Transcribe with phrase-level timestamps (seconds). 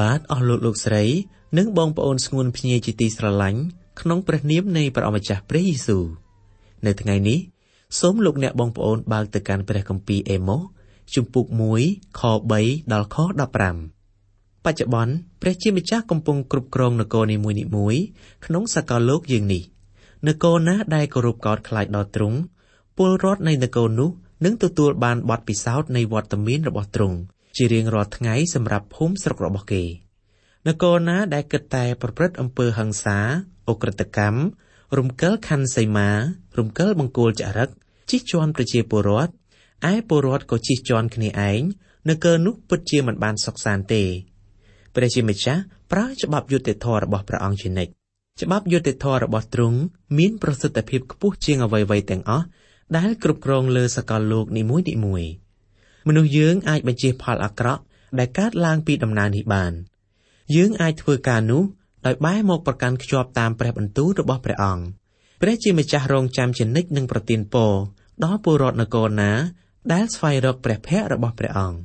[0.00, 1.04] បាទអស់លោកលោកស្រី
[1.58, 3.60] និងបងប្អូនស្ងួនភ្ញៀជាទីស្រឡាញ់
[4.00, 6.04] ក្នុងព្រះនាមនៃព្រះអម្ចាស់ព្រះយេស៊ូវ
[6.86, 7.38] នៅថ្ងៃនេះ
[8.00, 10.62] សូមលោកអ្នកបងប្អូនបើកទៅកាន់ព្រះគម្ពីរអេម៉ូស
[11.14, 11.46] ជំពូក
[11.82, 12.22] 1ខ
[12.58, 13.16] 3ដល់ខ
[13.90, 18.02] 15បច្ចុប្បន្នព្រះជាម្ចាស់កំពុងគ្រប់គ្រងនគរនីមួយៗ
[18.46, 19.62] ក្នុងសកលលោកយើងនេះ
[20.28, 22.38] នគរណាដែលគោរពកោតខ្លាចដល់ទ្រង់
[22.96, 24.10] ពលរដ្ឋនៃនគរនោះ
[24.44, 27.18] នឹងទទួលបានបទពិសោធន៍នៃវត្តមានរបស់ទ្រង់
[27.56, 29.84] ជារៀងរាល់ថ្ងៃសម្រាប់ភូមិស្រុករបស់គេ
[30.66, 33.18] នគរណាដែលគិតតែប្រព្រឹត្តអំពើហិង្សា
[33.68, 34.40] អ ுக ្រិតកម្ម
[34.98, 36.08] រំកិលខណ្ឌសីមា
[36.58, 37.68] រំកិលបង្គោលចរិត
[38.10, 39.32] ជិះជាន់ប្រជាពលរដ្ឋ
[39.90, 41.60] ឯពលរដ្ឋក៏ជិះជាន់គ្នាឯង
[42.08, 44.02] នគរនោះពិតជាមិនបានសុខសាន្តទេ
[44.94, 47.92] ព្រះជាម្ចាស់ប្រើច្បាប់យុត្តិធម៌របស់ព្រះអង្គជានិច្ច
[48.42, 49.78] ច្បាប់យុត្តិធម៌របស់ទ្រង់
[50.18, 52.46] មានប្រសិទ្ធភាពខ្ពស់ជាងអ្វីៗទាំងអស់
[52.96, 54.78] ដែលគ្រប់គ្រងលើសកលលោកនីមួ
[55.22, 55.30] យៗ
[56.08, 57.82] មនុស្សយើងអាចបញ្ជះផលអាក្រក់
[58.18, 59.72] ដែលកើតឡើងពីដំណើរនេះបាន
[60.56, 61.62] យើងអាចធ្វើការនោះ
[62.06, 64.84] ដោយបែរមកប្រកាន់ខ្ជាប់តាមព្រះបន្ទូលរបស់ព្រះអង្គ
[65.40, 67.72] ព្រះជាម្ចាស់រងចាំជានិច្ចនឹងប្រទានពរ
[68.24, 69.32] ដល់ពលរដ្ឋនគរណា
[69.92, 71.78] ដែលស្វែងរកព្រះភ័ក្ត្ររបស់ព្រះអង្គ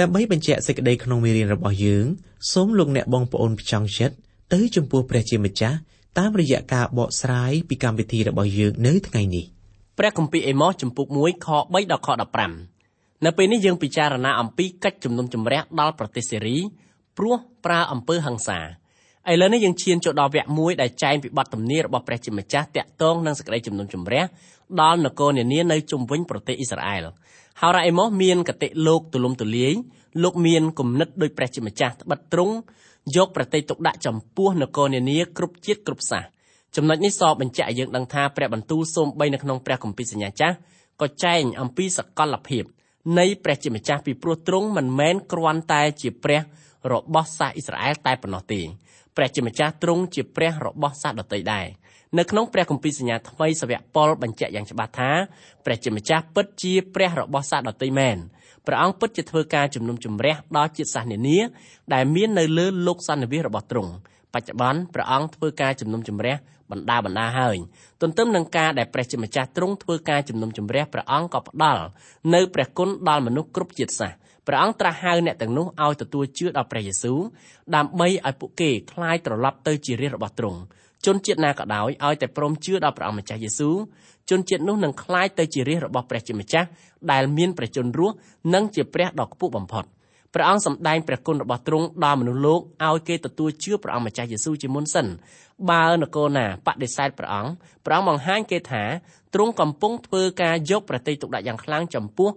[0.00, 2.04] ដើម្បីបញ្ជាក់សេចក្តីក្នុងមេរៀនរបស់យើង
[2.52, 4.14] សូមលោកអ្នកបងប្អូនផ្ចង់ចិត្ត
[4.52, 5.76] ទៅចំពោះព្រះជាម្ចាស់
[6.18, 9.44] តាមរយៈការបកស្រាយពីកម្មវិធីរបស់យើងនៅថ្ងៃនេះ
[9.98, 12.08] ព្រះគម្ពីរអេម៉ូសជំពូក1ខ3ដល់ខ
[12.44, 12.73] 15
[13.24, 16.56] នៅពេលនេះយើងពិចារណាអំពីកិច្ចជំនុំជម្រះដល់ប្រទេសសេរី
[17.18, 18.58] ព្រោះប្រើអំពើហិង្សា
[19.30, 24.24] ឥឡូវនេះយើងឈានចូលដល់វគ្គមួយដែលចែងពីបទទំនារបស់ព្រះជាម្ចាស់តាក់ទងនឹងសេចក្តីជំនុំជម្រះ
[24.80, 27.04] ដល់នគរនានានៅជុំវិញប្រទេសអ៊ីស្រាអែល
[27.60, 29.74] ហើយរ៉ាអេម៉ូសមានកតិលោកទូលំទូលាយ
[30.22, 32.54] លោកមានគំនិតដោយព្រះជាម្ចាស់ត្បិតទ្រង់
[33.16, 36.24] យកប្រតិទុកដាក់ចំពោះនគរនានាគ្រប់ជាតិគ្រប់សាស
[36.76, 40.56] ចំណុចនេះសបញ្ជាក់ឲ្យយើងដឹងថាព្រះបន្ទូលសូម្បីនៅក្នុងព្រះគម្ពីរសញ្ញាចាស់
[41.00, 42.64] ក៏ចែងអំពីសកលភាព
[43.18, 46.40] នៃព្រះជាម្ចាស់ពីព្រោះទ្រង់មិនមែនគ្រាន់តែជាព្រះ
[46.92, 48.60] របស់សាសអ៊ីស្រាអែលតែប៉ុណ្ណោះទេ
[49.16, 51.66] ព្រះជាម្ចាស់ទ្រង់ជាព្រះរបស់សាសដទៃដែរ
[52.18, 55.10] នៅក្នុងព្រះគម្ពីរសញ្ញាថ្មីសាវកប៉ុលបញ្ជាក់យ៉ាងច្បាស់ថា
[55.64, 58.16] ព្រះជាម្ចាស់ពិតជាព្រះរបស់សាសដទៃមែន
[58.66, 61.38] ព្រះអង្គពិតជាធ្វើការជំនុំជម្រះដល់ជាតិសាសន៍នានា
[61.94, 63.92] ដែលមាននៅលើលោកសន្និវាសរបស់ទ្រង់
[64.34, 66.34] បច្ចុប្បន្នព្រះអង្គធ្វើការជំនុំជម្រះ
[66.71, 67.57] បណ្ដាបណ្ដាហើយ
[68.01, 71.83] ទន្ទឹមនឹងការដែលព្រះជាម្ចាស់ទ្រង់ធ្វើការជំនុំជម្រះព្រះអង្គក៏ផ្ដល់
[72.33, 74.17] នៅព្រះគុណដល់មនុស្សគ្រប់ជាតិសាសន៍
[74.47, 77.19] ព្រះអង្គត្រាស់ហៅអ្នកទាំងនោះឲ្យទទួលជឿដល់ព្រះយេស៊ូវ
[77.75, 80.59] ដើម្បីឲ្យពួកគេคลายត្រឡប់ទៅជារាជរបស់ទ្រង់
[81.05, 83.75] ជនជាតិណាក៏ដោយឲ្យតែព្រមជឿដល់ព្រះអង្គម្ចាស់យេស៊ូវ
[84.29, 86.67] ជនជាតិនោះនឹងคลายទៅជារាជរបស់ព្រះជាម្ចាស់
[87.11, 88.15] ដែលមានព្រះជន្មរស់
[88.53, 89.85] និងជាព្រះដ៏ខ្ពស់បំផុត។
[90.34, 95.06] ព្រះអង្គសម្ដែងព្រះគុណរបស់ទ្រង់ដល់មនុស្សលោកឲ្យគេទទួលជឿព្រះអង្គម្ចាស់យេស៊ូវជាមុនសិន
[95.70, 97.50] បើនគរណាបដិសេធព្រះអង្គ
[97.86, 98.84] ព្រះអង្គបង្ហាញគេថា
[99.34, 102.28] ទ្រង់កំពុងធ្វើការយកប្រតិទុកដាក់យ៉ាងខ្លាំងចំពោះ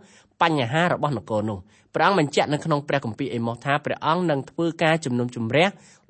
[0.41, 1.59] បញ្ហារបស់នគរនោះ
[1.95, 5.67] ព្រះអង្គបញ្ជាក់នៅក្នុងព្រះគម្ពីរអេម៉ូសថាព្រះអង្គនឹងធ្វើការជំនុំជម្រះ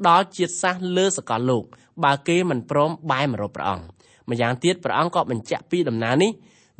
[0.07, 1.63] ដល់ជាតិសាសន៍លើសកលលោក
[2.03, 3.85] បើគេមិនព្រមបែរមករកព្រះអង្គ
[4.29, 6.31] ម្យ៉ាងទៀតព្រះអង្គក៏បញ្ជាក់ពីដំណើរនេះ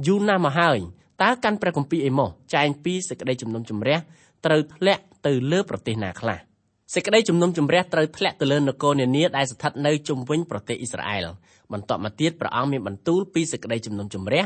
[0.05, 0.77] យូរណាស់មកហើយ
[1.23, 3.97] តើកាន់ព្រះគម្ពីរអេម៉ូសចែងពីសេចក្តីជំនុំជម្រះ
[4.45, 6.37] ត្រូវធ្លាក់ទៅលើប្រទេសណាខ្លះ
[6.93, 11.25] សេចក្តីជំនុំជម្រះត្រូវធ្លាក់ទៅលើនគរនានាដែលស្ថិតនៅជុំវិញប្រទេសអ៊ីស្រាអែល
[11.73, 14.43] បន្ទាប់មកទៀតព្រះអង្គមានបន្ទូលពីសេចក្តីជំនុំជម្រះ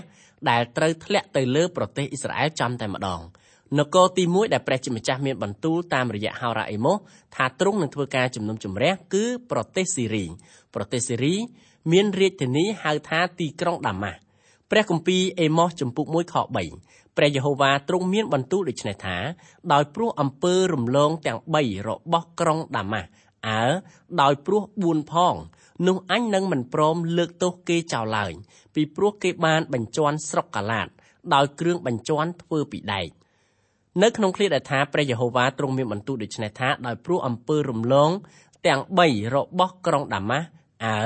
[0.50, 3.22] ដែលត្រូវធ្លាក់ទៅលើប្រទេសអ៊ីស្រាអែលចំតែម្ដង
[3.80, 6.98] នគរទី1ដែលព្រះជាម្ចាស់មានបន្ទូលតាមរយៈហោរ៉ាអេម៉ូស
[7.36, 10.26] ថាទ្រង់នឹងធ្វើការជំនុំជម្រះគឺប្រទេសស៊ីរី
[10.76, 11.36] ប្រទេសស៊ីរី
[11.92, 14.20] មានរាជធានីហៅថាទីក្រុងដាម៉ាស់
[14.72, 16.36] ព្រះគម្ពីរអេម៉ូសចំពុក1ខ
[16.76, 19.18] 3ព្រះយេហូវ៉ាទ្រង់មានបន្ទូលដូច្នេះថា
[19.74, 23.08] ដោយព្រោះអំពើរំលងទាំង3របស់ក្រុងដាម៉ាស់
[23.48, 23.64] អើ
[24.22, 25.36] ដោយព្រោះ4ផង
[25.88, 28.32] នោះអញនឹងមិនព្រមលើកទោសគេចោលឡើយ
[28.76, 30.88] ពីព្រោះគេបានបញ្ជាន់ស្រុកកាឡាត
[31.34, 33.10] ដោយគ្រឿងបញ្ជាន់ធ្វើពីដែក
[34.04, 38.10] នៅក្នុងឃ្លាដែលថាព្រះយេហូវ៉ាទ្រង់មានបន្ទូលដូច្នេះថាដោយព្រោះអំពើរំលង
[38.68, 40.48] ទាំង3របស់ក្រុងដាម៉ាស់
[40.86, 41.00] អើ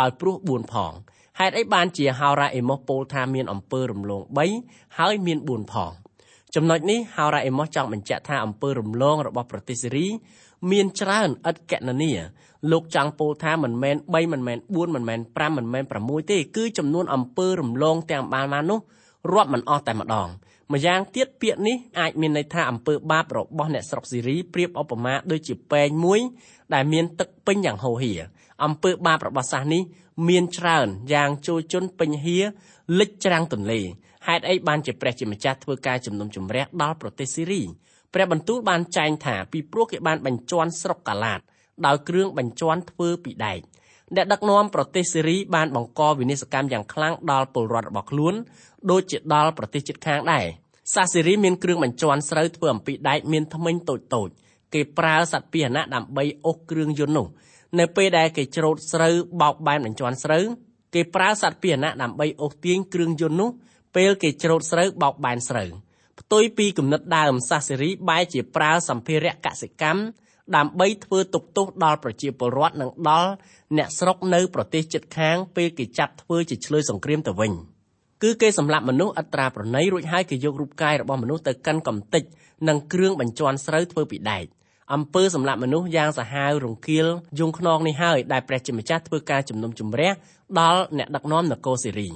[0.00, 0.92] ដោយព្រោះ4ផង
[1.38, 4.22] ហេតុអីបានជាហោរ៉ាអេម៉ូសពោលថាមានអំពើរំលង
[4.60, 5.92] 3ហើយមាន4ផង
[6.54, 10.06] ចំណុចនេះហោរ៉ាអេម៉ូសចង់បញ្ជាក់ថាអំពើរំលងរបស់ប្រទេសសេរី
[10.70, 12.12] មានច្រើនឥតកណនា
[12.72, 18.78] លោកចង់ពោលថាមិនមែន3មិនមែន4មិនមែន5មិនមែន6ទេគឺចំនួនអំពើរំលងទាំងបានមកនោះ
[19.32, 20.28] រាប់មិនអស់តែម្ដង
[20.72, 26.20] ម្យ៉ាងទៀតពាក្យនេះអាចមានន័យថាអំពើបាបរបស់អ្នកស្រុកស៊ីរីប្រៀបឧបមាដូចជាពែងមួយ
[26.74, 28.12] ដែលមានទឹកពេញយ៉ាងហូរហៀ
[28.64, 29.82] អំពើបាបរបស់សាសនេះ
[30.28, 32.38] មានច្រើនយ៉ាងចូលជន់ពេញហៀ
[32.98, 33.80] លិចច្រាំងទន្លេ
[34.26, 37.62] ហេតុអីបានជាព្រះជាម្ចាស់ធ្វើការជំនុំជម្រះដល់ប្រទេសស៊ីរី
[38.14, 41.40] ព្រះបន្ទូលបានចែងថាពីព្រោះគេបានបញ្ជាន់ស្រុកកាឡាត
[41.86, 43.60] ដោយគ្រឿងបញ្ជាន់ធ្វើពីដែក
[44.14, 48.34] អ្នកដឹកនាំប្រទេសសេរីបានបង្កវិនាសកម្មយ៉ាងខ្លាំងដល់ពលរដ្ឋរបស់ខ្លួន
[48.90, 50.46] ដូចជាដល់ប្រទេសជិតខាងដែរ
[50.94, 54.28] សាសេរីមានគ្រឿងបញ្ជាន់ស្រូវធ្វើអំពីដែកមានធ្មេញតូចតូច
[54.74, 57.26] គេប្រើសត្វពាហនៈដើម្បីអូសគ្រឿងយន្តនោះ
[57.78, 60.44] នៅពេលដែលគេច្រូតស្រូវបោកបែនបញ្ជាន់ស្រូវ
[60.94, 63.50] គេប្រើសត្វពាហនៈដើម្បីអូសទាញគ្រឿងយន្តនោះ
[63.96, 65.68] ពេលគេច្រូតស្រូវបោកបែនស្រូវ
[66.20, 70.02] ផ្ទុយពីគំនិតដើមសាសេរីបែរជាប្រើសម្ភារៈកសិកម្ម
[70.56, 73.30] ដើម្បីធ្វើទុកទោសដល់ប្រជាពលរដ្ឋនិងដល់
[73.76, 77.52] អ្នកស្រុកនៅប្រទេសជិតខាងពេលគេចាប់ធ្វើជាឆ្លើយសង្គ្រាមទៅវិញ
[78.22, 82.22] គឺគេសម្លាប់មនុស្សអត្រាប្រណីរួចហើយគេយករូបកាយរបស់មនុស្សទៅកាន់កំទេច
[82.68, 84.44] និងគ្រឿងបញ្ជាន់ស្រូវធ្វើពីដែក
[84.92, 87.06] អំពើសម្លាប់មនុស្សយ៉ាងសាហាវរង្គាល
[87.38, 90.12] យងខ្នងនេះហើយដែលព្រះជាម្ចាស់ធ្វើការជំនុំជម្រះ
[90.60, 92.08] ដល់អ្នកដឹកនាំនគរសេរី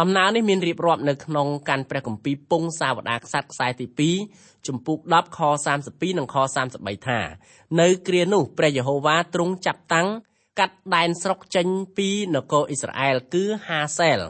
[0.00, 3.86] ដំណើរនេះមានរៀបរាប់នៅក្នុងកាន់ព្រះគម្ពីរពងសាវតារក្សត្រខ្សែទី
[4.32, 5.38] 2ជំពូក10ខ
[5.80, 6.36] 32និងខ
[6.72, 7.20] 33ថា
[7.80, 10.08] នៅគ្រានោះព្រះយេហូវ៉ាទ្រង់ចាប់តាំង
[10.58, 11.66] កាត់ដែនស្រុកចេញ
[11.96, 14.20] ពីនគរអ៊ីស្រាអែលគឺហាសែល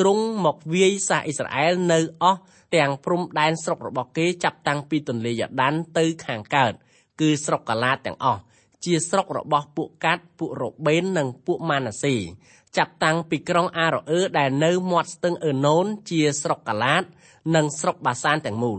[0.00, 2.40] ទ្រង់មកវាយសាសអ៊ីស្រាអែលនៅអស់
[2.76, 6.72] ទាំងព្រំដែនស្រុករបស់គេចាប់តាំងពីទន្លេយ៉ាដានទៅខាងកើត
[7.20, 8.40] គឺស្រុកកាឡាទាំងអស់
[8.84, 12.14] ជាស្រុករបស់ពួកកាត់ពួករ៉ូបេននិងពួកម៉ាណាសេ
[12.76, 17.02] ចាប់តាំងពីក្រុងអារ៉ូអឺដែលនៅមាត់ស្ទឹងអឺណូនជាស្រុកកាឡាត
[17.54, 18.78] និងស្រុកបាសានទាំងមូល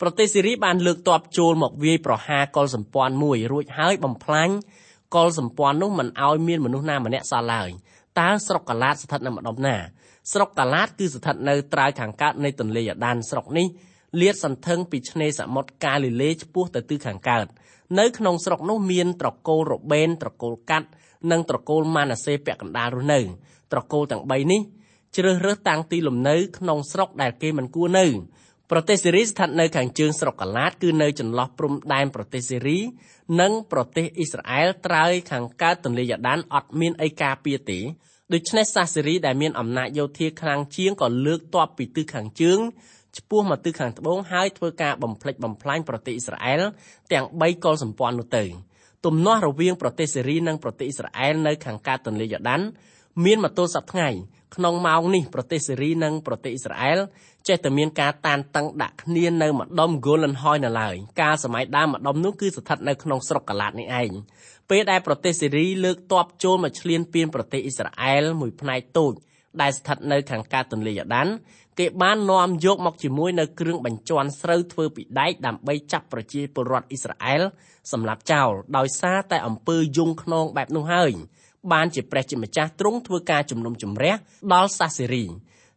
[0.00, 4.50] ប្រទេសសេរីបានលើកទ័ពចូលមកវាយប្រហារកុលសម្ព័ន្ធមួយរួចហើយបំផ្លាញ
[5.14, 7.70] កុលសម្ព័ន្ធនោះមិនឲ្យមានមនុស្សណាម្នាក់សល់ឡើយ
[8.20, 9.76] តើស្រុកកាឡាតស្ថិតនៅម្ដុំណា
[10.32, 13.66] ស្រុកកាឡាតគឺស្ថិតនៅត្រើយខាងកើតនៃទន្លេយ៉ាដានស្រុកនេះ
[14.20, 17.46] លាតសន្ធឹងពីឆ្នេរសមុទ្រកាលីលេឆ្ពោះទៅទិសខាងកើត
[17.98, 20.88] នៅក្នុងស្រុកនោះមានត្រកូលរបេនត្រកូលកាត់
[21.30, 23.20] និងត្រកូលម៉ាណាសេពាក់កណ្ដាលរស់នៅ
[23.72, 24.60] ត្រកូលទាំង3នេះ
[25.16, 28.06] ជ្រើសរើសតាំងទីលំនៅក្នុងស្រុកដែលគេមិនគួរនៅ
[28.70, 32.78] ប្រទេសសេរីស្ថិតនៅខាងជើងស្រុកកាឡាតគឺនៅចន្លោះព្រំដែនប្រទេសសេរី
[33.40, 37.80] និងប្រទេសអ៊ីស្រាអែលត្រើយខាងកើតទន្លេយ៉ាដានអត់មានអីការពារទេ
[38.32, 42.60] ដូច្នេះសាសសេរីដែលមានអំណាចយោធាខ្លាំងជាងក៏លើកទ័ពពីទិសខាងជើង
[43.16, 46.62] ឆ្ពោះមកទិសខាងត្បូងហើយធ្វើការបំផ្លិចបំផ្លាញប្រទេសអ៊ីស្រាអែល
[47.12, 48.44] ទាំង3កុលសម្ព័ន្ធនោះទៅ
[49.06, 52.60] ទំនាស់រវាងប្រទេសសេរីនិងប្រទេសអ៊ីស្រាអែលនៅខាងកើតទន្លេយ៉ូដាន
[53.24, 54.08] មានមកទល់សប្តាហ៍ថ្ងៃ
[54.56, 56.98] ក្នុងម៉ោងនេះប្រទេសសេរីនិងប្រទេសអ៊ីស្រាអែល
[57.48, 64.10] ចេះតែមានការតានតឹងដាក់គ្នានៅម្ដុំ Golan Hoi នៅឡើយកាលសម័យដើមម្ដុំនោះគឺស្ថិតនៅក្នុងស្រុកកាឡាតនេះឯង
[64.70, 69.12] ពេលដែលប្រទេសសេរីលើកទ័ពចូលមកឈ្លានពានប្រទេសអ៊ីស្រាអែលមួយផ្នែកតូច
[69.60, 71.28] ដែលស្ថិតនៅខាងកើតទន្លេយ៉ាដាន
[71.78, 77.42] គេបាននាំយកមកជាមួយនៅគ្រឿងបញ្ជាន់ស្រូវធ្វើពីដែកដើម្បីចាប់ប្រជាពលរដ្ឋអ៊ីស្រាអែល
[77.92, 81.12] សម្រាប់ចោលដោយសារតែអំពើយងខ្នងបែបនោះហើយ
[81.72, 84.14] បានជាព្រះជាម្ចាស់ទ្រង់ធ្វើការជំនុំជម្រះ
[84.54, 85.24] ដល់សាសេរី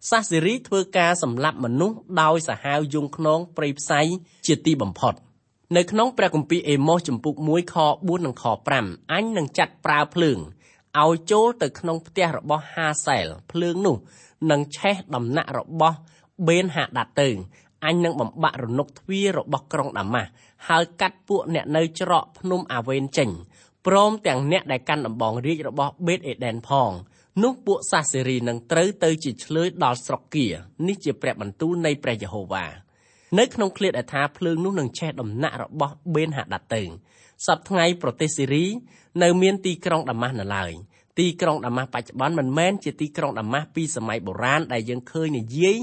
[0.10, 4.02] សាសេរីធ្វើការសម្លាប់មនុស្សដោយសាហាវយងខ្នងព្រៃផ្សៃ
[4.48, 5.13] ជាទីបំផុត
[5.78, 8.44] នៅក្នុងព្រះគម្ពីរអេម៉ូសចំពុក1ខ4និងខ
[8.78, 10.40] 5អញនឹងចាត់ប្រើភ្លើង
[10.98, 13.98] ឲ្យចូលទៅក្នុងផ្ទះរបស់ហាសែលភ្លើងនោះ
[14.52, 15.98] នឹងឆេះដំណាក់របស់
[16.48, 17.30] បេនហាដាត់ទៅ
[17.86, 20.30] អញនឹងបំបាក់រនុកទ្វាររបស់ក្រុងដាម៉ាស់
[20.68, 23.30] ហើយកាត់ពួកអ្នកនៅច្រកភ្នំអាវេនចេញ
[23.88, 26.92] ព្រមទាំងអ្នកដែលកាន់ដំបងរាជរបស់បេតអេដេនផង
[27.44, 30.46] នោះពួកសាសេរីនឹងត្រូវទៅជាឆ្លើយដល់ស្រុកគៀ
[30.88, 32.66] នេះជាព្រះបន្ទូលនៃព្រះយេហូវ៉ា
[33.40, 36.84] នៅក្នុងឃ្លាដែលថាភ្លើងនោះនឹងឆេះដំណាក់របស់បេនហាដាត់ទៅ
[37.46, 38.66] សប្ថ្ងៃប្រទេសសេរី
[39.24, 40.72] នៅមានទីក្រុងដាម៉ាស់នៅឡើយ
[41.19, 45.78] ទីក្រុងដាម៉ាស់បច្ចុប្បន្នមិនមែនជាទីក្រុងដាម៉ាស់ពីសម័យបុរាណដែលយើងឃើញនិយាយ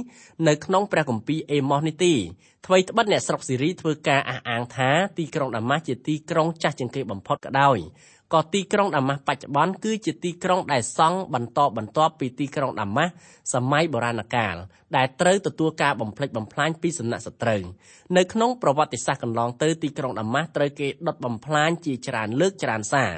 [0.48, 2.14] នៅក្នុងព្រះគម្ពីរអេម៉ូសនេះទេ
[2.66, 7.78] ថ្មីត្បិតអ្នកស្រុកសេរីធ្វើការអះអាងថាទីក្រុងដាម៉ាស់ជាទីក្រុងចាស់ជាងគេបំផុតក៏ដោយ
[8.34, 13.12] ក៏ទីក្រុងដាម៉ាស់បច្ចុប្បន្នគឺជាទីក្រុងដែលសង់បន្តបន្ទាប់ពីទីក្រុងដាម៉ាស់
[13.54, 14.56] សម័យបុរាណកាល
[14.96, 17.62] ដែលត្រូវទទួលការបំផ្លិចបំផ្លាញពីសំណាក់សត្រូវ
[18.16, 23.12] នៅក្នុងប្រវត្តិសាស្ត្រកន្លងទៅទីក្រុងដាម៉ាស់ត្រូវគេដុតបំផ្លាញជាច្រើនលើកច្រើនសារ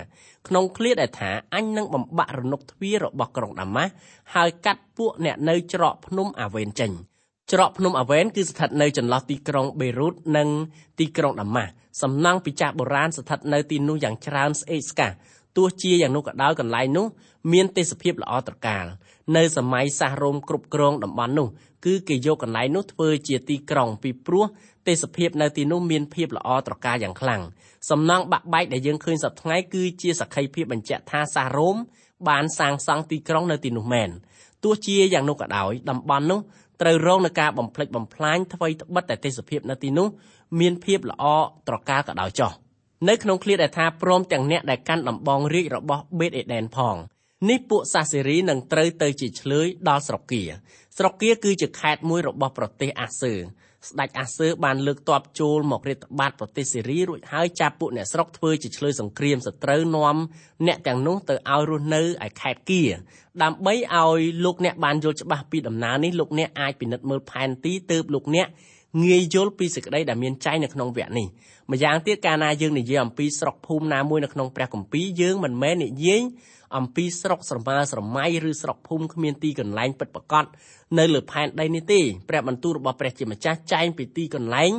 [0.48, 3.92] ក្នុងឃ្លាដែលថាអញនឹងបំបាក់រនុកទ្វាររបស់ក្រុងដាម៉ាស់
[4.34, 6.92] ហើយកាត់ពួកអ្នកនៅច្រកភ្នំអាវេនចេញ
[7.52, 10.48] ច្រកភ្នំអាវែនគឺស្ថិតនៅចន្លោះទីក្រុងបេរុតនិង
[10.98, 11.70] ទីក្រុងដាម៉ាស់
[12.02, 15.10] សំណង់ពីចាស់បុរាណស្ថិតនៅទីនោះយ៉ាងច្រើនស្អេកស្កះ
[15.56, 17.06] ទោះជាយ៉ាងនោះក៏ដោយកន្លែងនោះ
[17.52, 18.84] មានទេសភាពល្អត្រកាល
[19.36, 21.48] នៅសម័យសាសរ៉ូមគ្រប់គ្រងតំបន់នោះ
[21.86, 24.44] គឺគេយកកន្លែងនោះធ្វើជាទីក្រុងពីព្រោះ
[24.88, 27.42] ទេសភាពនៅទីនោះមានភាពល្អត្រកាលយ៉ាងខ្លាំង
[27.90, 31.76] សំណង់បាក់បែកដែលយើងឃើញសប្តាហ៍ថ្ងៃគឺជាសក្ខីភាពបញ្ជាក់ថាសាសរ៉ូម
[32.28, 34.10] បានសាងសង់ទីក្រុងនៅទីនោះមែន
[34.64, 36.40] ទោះជាយ៉ាងនោះក៏ដោយតំបន់នោះ
[36.80, 40.08] ត្រូវរងនឹងការបំផ្លិចបំផ្លាញថ្មីត្បិតតែទេសភាពនៅទីនោះ
[40.60, 41.24] មានភាពល្អ
[41.68, 42.52] ត្រកាលក៏ដោយចោះ
[43.08, 46.96] នៅក្នុងឃ្លាដែលថាព្រមទាំងអ្នកដែលកាន់ដំបងរាជរបស់បេតអេដែនផង
[47.48, 50.42] នេះពួកសាសេរីនឹងត្រូវទៅជាឆ្លើយដល់ស្រុកគៀ
[50.98, 53.34] ស្រុកគៀគឺជាខេត្តមួយរបស់ប្រទេសអាសឺ
[53.86, 60.16] ស្ដេចអាសឺបានលើកទ័ពចូលមករាតត្បាតប្រទេសសេរីរួចហើយចាប់ពួកអ្នកស្រុកធ្វើជាឆ្លើយសង្គ្រាមសត្រូវនាំ
[60.66, 62.82] អ្នកទាំងនោះទៅឲ្យរស់នៅឯខេត្តគៀ
[63.42, 68.48] ដើម្បីឲ្យលោកអ្នកបានយល់ច្បាស់ពីដំណើរនេះលោកអ្នកអាចពិនិត្យមើលផែនទីទើបលោកអ្នក
[69.04, 71.26] ងាយយល់ពីសេចក្តីដែលមានចែងនៅក្នុងវគ្គនេះ
[71.72, 76.22] ម្យ៉ាងទៀតកាលណាយើងនិយាយអំពីស្រុកភូមិណាមួយនៅក្នុងព្រះគម្ពីរយើងមិនមែននិយាយ
[76.76, 80.44] អំពីស្រុកស្រមើស្រមៃឬស្រុកភូមិគ្មានទីកន្លែងពិតប្រាកដ
[80.98, 84.72] នៅលើផែនដីនេះទេព្រះបន្ទូលរបស់ព្រះជាម្ចាស់ចែងពីទីកន្លែង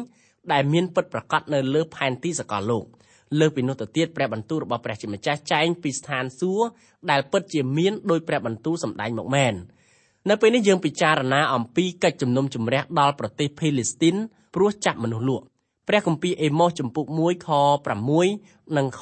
[0.52, 2.86] ដែលមានពិតប្រាកដនៅលើផែនទីសកលលោក
[3.40, 6.66] លើពីនោះទៅទៀតព្រះបន្ទូលរបស់ព្រះជាម្ចាស់ចែងពីស្ថានសួគ៌
[7.12, 9.54] ដែលពិតជាមានដោយព្រះបន្ទូលសម្ដែងមកមែន
[10.30, 14.16] នៅពេលនេះយើងពិចារណាអំពីកិច្ចជំនុំជម្រះដល់ប្រទេសភេលីស្ទីន
[14.56, 15.46] ព្រោះចាប់មនុស្សលក់
[15.88, 17.50] ព្រះគម្ពីរអេម៉ូសចំពុក1ខ
[18.14, 19.02] 6និងខ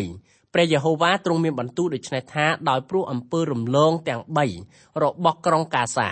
[0.00, 4.22] 8ព្រះយេហូវ៉ាទ្រង់មានបន្ទូលដូច្នេះថាដោយព្រោះអំពើរំលងទាំង
[4.62, 6.08] 3របស់ក្រុងកាសា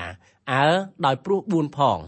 [0.53, 0.67] អើ
[1.07, 1.99] ដោយព្រោះ4ផង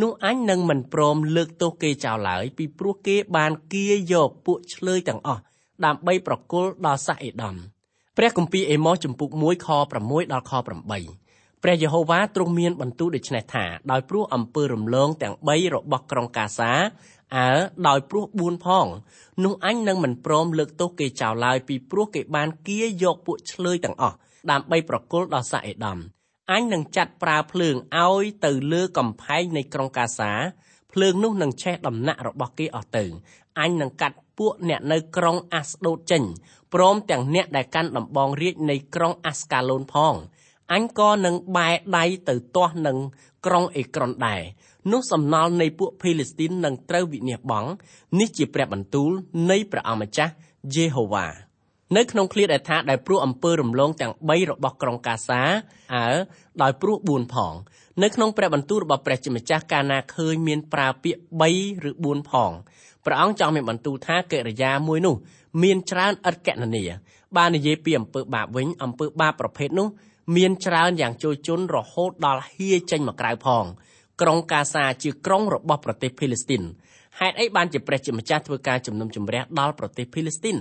[0.00, 5.42] នោះអញនឹងមិនព្រមលើកទោសគេចោលឡើយពីព្រោះគេបានគៀយកពួកឆ្លើយទាំងអស់
[5.84, 7.56] ដើម្បីប្រគល់ដល់សាសអេដំ
[8.16, 9.68] ព្រះគម្ពីរអេម៉ូសចំពុក1ខ
[10.00, 11.21] 6ដល់ខ8
[11.62, 16.72] ព្រះយេហូវ៉ាទ្រង់មានបន្ទូលដូច្នេះថាដោយព្រោះអំពើរំលងទាំង3របស់ក្រុងកាសា
[17.36, 17.50] អើ
[17.88, 18.86] ដោយព្រោះ4ផង
[19.44, 24.16] នោះអញនឹងមិនព្រមលើកទោសគេចោលឡើយពីព្រោះគេបានគៀយកពួកឆ្លើយទាំងអស់
[24.50, 25.98] ដើម្បីប្រគល់ដល់សាអេដំ
[26.52, 30.32] អញនឹងចាត់ប្រើភ្លើងឲ្យទៅលើកំផែងនៃក្រុងកាសា
[30.92, 33.04] ភ្លើងនោះនឹងឆេះដំណាក់របស់គេអស់ទៅ
[33.60, 36.22] អញនឹងកាត់ពួកអ្នកនៅក្រុងអាស្ដូតចេញ
[36.74, 40.14] ព្រមទាំងអ្នកដែលកាន់ដំបងរាជនៃក្រុងអាស្កាឡូនផង
[40.72, 42.98] អញក៏នឹងបែរដៃទៅទាស់នឹង
[43.46, 44.42] ក្រុងអេក្រុនដែរ
[44.92, 47.70] នោះសំណល់នៃពួកភេលីស្ទីននឹងត្រូវវិនាសបង់
[48.18, 49.10] នេះជាព្រះបន្ទូល
[49.50, 50.32] នៃព្រះអម្ចាស់
[50.74, 51.26] យេហូវ៉ា
[51.96, 55.40] នៅក្នុងឃ្លាដែលថាដែលព្រោះអំពើរំលងទាំង3របស់ក្រុងកាសា
[55.94, 56.08] អើ
[56.62, 57.54] ដោយព្រោះ4ផង
[58.02, 62.52] នៅក្នុងព្រះបន្ទូលរបស់ព្រះជាម្ចាស់កាលណាឃើញមានប្រើពាក្យ3ឬ4ផង
[63.04, 65.14] ព្រះអង្គចង់មានបន្ទូលថាកិរិយាមួយនោះ
[65.62, 66.84] មានច្រើនឥតកណនា
[67.36, 69.88] បាននិយាយពីអំពើបាបវិញអំពើបាបប្រភេទនោះ
[70.36, 73.64] មានច្រើនយ៉ាងចូលជន់រហូតដល់ហៀចេញមកក្រៅផង
[74.20, 76.62] ក្រុងកាសាជាក្រុងរបស់ប្រទេសភីលីស្ទីន
[77.20, 80.56] ហេតុអីបានជាព្រះជាម្ចាស់ធ្វើការជំនុំជម្រះដល់ប្រទេសភីលីស្ទីន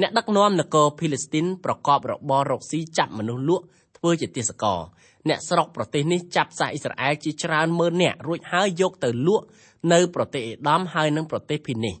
[0.00, 3.64] អ្នកដឹកនាំនគរភីលីស្ទីនប្រកបរបររកស៊ីចាប់មនុស្សលក់
[3.98, 4.80] ធ្វើជាទាសករ
[5.28, 9.46] អ្នកស្រុកប្រទេសនេះចាប់សាសអ៊ីស្រាអែលជាច្រើនម៉ឺននាក់រួចហើយយកទៅលក់
[9.92, 11.98] នៅប្រទេសអេដាមហើយនិងប្រទេសភីនេះស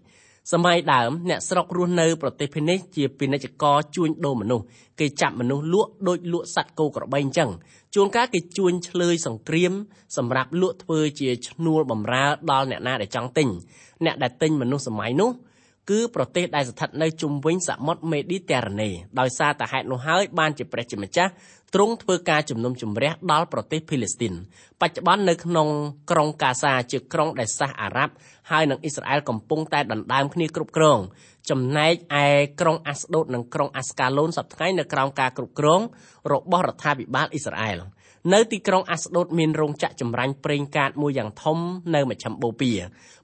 [0.64, 4.64] ម័យដើមអ្នកស្រុករស់នៅប្រទេសភេនេះជាពាណិជ្ជករជួញដូរមនុស្ស
[5.00, 7.50] គេចាប់មនុស្សលក់ដូចលក់សត្វគោក្របីអញ្ចឹង
[7.94, 9.72] ជួនកាលគេជួញឆ្លើយសង្គ្រាម
[10.16, 13.48] សម្រាប់លក់ធ្វើជាឈ្នួលបំរើដល់អ្នកណាដែលចង់ទិញ
[14.04, 15.30] អ្នកដែលទិញមនុស្សសម័យនោះ
[15.90, 18.90] គឺប្រទេសដែលស្ថិតនៅជុំវិញសមុទ្រមេឌីទែរ៉ាណេ
[19.20, 21.30] ដោយសារតែហេតុនោះហើយបានជាព្រះជាម្ចាស់
[21.74, 24.34] ទ្រង់ធ្វើការជំនុំជម្រះដល់ប្រទេសភីលីស្ទីន
[24.80, 25.68] បច្ចុប្បន្ននៅក្នុង
[26.10, 28.14] ក្រុងកាសាជាក្រុងដែលសាសអារ៉ាប់
[28.50, 30.98] ហើយនិងអ៊ីស្រាអែលកំពុងតែដណ្ដើមគ្នាគ្រប់គ្រង
[31.50, 32.26] ចំណែកឯ
[32.60, 35.80] ក្រុងអាស្ដូតនិងក្រុងអាស្កាឡូនសប្តាហ៍នៅក្រោមការគ្រប់គ្រង
[36.32, 37.78] របស់រដ្ឋាភិបាលអ៊ីស្រាអែល
[38.34, 41.58] នៅទីក្រុងអាស្ដូតមានរោងចក្រចម្រាញ់ប្រេងកាតមួយយ៉ាងធំ
[41.94, 42.76] នៅមជ្ឈមបូព៌ា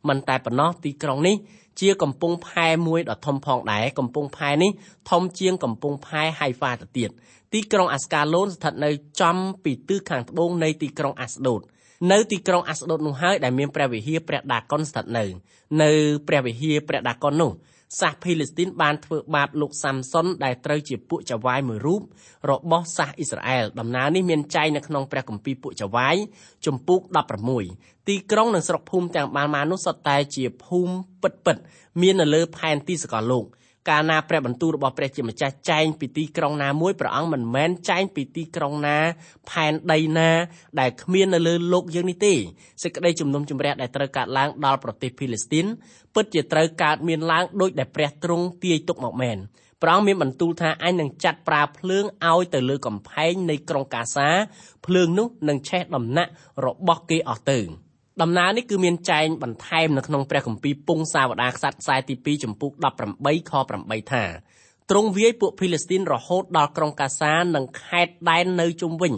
[0.08, 1.36] មិនតែប៉ុណ្ណោះទីក្រុងនេះ
[1.80, 4.70] ជាកំពង់ផែមួយដ៏ធំផងដែរកំពង់ផែនេះ
[5.10, 7.10] ធំជាងកំពង់ផែហៃហ្វាទៅទៀត
[7.52, 8.90] ទីក្រុងអាស្កាឡូនស្ថិតនៅ
[9.20, 11.60] ចំពីទិសខាងត្បូងនៃទីក្រុងអាស្ដូត
[12.12, 15.24] នៅទីក្រុងអាស្ដូតនោះហើយដែលមានព្រះវិហារព្រះដាកុនស្ថិតនៅ
[15.82, 15.90] នៅ
[16.28, 17.50] ព្រះវិហារព្រះដាកុននោះ
[18.00, 22.02] សាសភីលីស្ទីនបានធ្វើបាបលោកសាំសុនដែលត្រូវជាពួកចៅហ្វាយមួយរូប
[22.50, 26.16] របស់សាសអ៊ីស្រាអែលដំណើរនេះមានចែងនៅក្នុងព្រះគម្ពីរពួកចៅហ្វាយ
[26.66, 27.00] ជំពូក
[27.54, 31.56] 16ទីក្រុងនិងស្រុកភូមិទាំងបានមកនោះសុទ្ធតែជាភូមិពិតពិត
[32.00, 33.44] មាននៅលើផែនទីសកលលោក
[33.88, 38.98] កាលណាព្រះបន្ទូលរបស់ព្រះជាម្ចាស់ចែងពីទីក្រុងណាមួយព្រះអង្គមិនមែនចែងពីទីក្រុងណា
[39.50, 40.30] ផែនដីណា
[40.80, 42.34] ដែលគ្មាននៅលើលោកយើងនេះទេ
[42.82, 45.66] សេចក្តីជំនុំជម្រះដែលត្រូវកើតឡើងដល់ប្រទេសភីលីស្ទីន
[46.14, 49.38] ពិតជាត្រូវកើតមានឡើងដោយដែលព្រះទ្រង់ទាយទុកមកមែន
[49.82, 54.28] ព្រះអង្គមានបន្ទូលថាអញនឹងចាត់ប្រើភ្លើងឲ្យទៅលើកំផែងនៃក្រុងកាសា
[54.86, 56.30] ភ្លើងនោះនឹងឆេះដំណាក់
[56.64, 57.60] របស់គេអស់ទៅ
[58.22, 62.70] ដំណើរនេះគឺមានចែងបន្ថែមនៅក្នុងព្រះគម្ពីរពងសាវតារខ្សត្រខ្សែទី2ចំពុក
[63.10, 63.52] 18ខ
[63.82, 64.24] 8ថា
[64.90, 69.14] ទ្រង់វាយពួកភីលីស្ទីនរហូតដល់ក្រុងកាសានិងខេត្តដែននៅជុំវិញ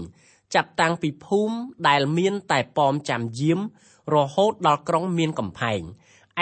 [0.55, 1.57] ចាប់តាំងពីភូមិ
[1.89, 3.61] ដែលមានតែប៉មចាំយាម
[4.15, 5.81] រហូតដល់ក្រុងមានកំផែង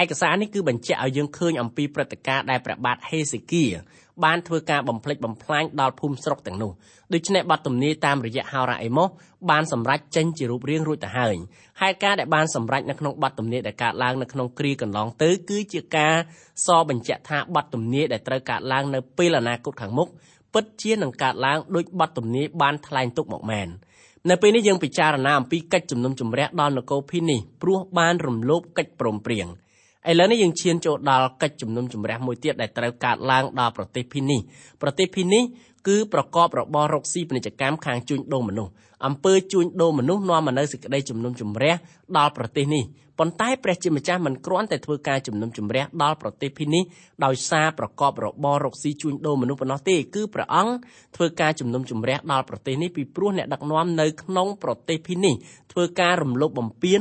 [0.03, 3.65] ឯកសារនេះគឺបញ្ជាក់ឲ្យយើងឃើញអំពីព្រឹត្តិការណ៍ដែលព្រះបាទហេសេគៀ
[4.25, 6.73] បានធ្វើការបំផ្លិចបំផ្លាញដល់ភូមិស្រុកទាំងនោះ
[7.15, 9.09] ដូច្នេះបទទំនាយតាមរយៈហោរ៉ាអេម៉ូស
[9.51, 11.37] បានសម្រេចចេញជារូបរាងរួចទៅហើយ
[11.81, 16.15] ហេតុការណ៍ដែលបានសម្រេចនៅក្នុងបទទំនាយដែលកើតឡើងនៅក្នុងគ្រាកន្លងទៅគឺជាការ
[16.67, 20.09] សបញ្ជាក់ថាបទទំនាយដែលត្រូវកើតឡើងនៅពេលអនាគតខាងមុខ
[20.55, 23.69] ពិតជានឹងកើតឡើងដោយបទទំនាយបានថ្លែងទុកមកមែន
[24.31, 29.47] នៅពេលនេះយើងពិចារណាអំពីកិច្ចជំនុំជម្រះដល់នគរភីនេះព្រោះបានរំលោភកិច្ចព្រមព្រៀង
[30.11, 34.41] ឥឡូវនេះយើងឈានចូលដល់កិច្ចជំនុំជម្រះមួយទៀតដែលត្រូវកើតឡើងដល់ប្រទេសភីនេះ
[34.83, 35.43] ប្រទេសភីនេះ
[35.89, 38.73] គឺប្រកបរបររកស៊ីពាណិជ្ជកម្មខាងជួញដូរមនុស្ស
[39.07, 41.75] អំពើជួញដូរមនុស្សនាំមកនូវសេចក្តីជំនុំជម្រះ
[42.17, 42.85] ដល់ប្រទេសនេះ
[43.19, 46.83] ប៉ុន្តែព្រះជាម្ចាស់មិនគ្រាន់តែធ្វើការជំនុំជម្រះដល់ប្រទេសភីនេះ
[47.25, 50.75] ដោយសារប្រកបរបររកស៊ីជួញដូរមនុស្សប៉ុណ្ណោះទេគឺព្រះអង្គ
[51.17, 55.35] ធ្វើការជំនុំជម្រះដល់ប្រទេសនេះពីព្រោះអ្នកដឹកនាំនៅក្នុងប្រទេសភីនេះ
[55.73, 57.01] ធ្វើការរំលោភបំពាន